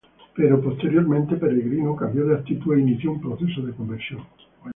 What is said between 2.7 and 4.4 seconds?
e inició un proceso de conversión.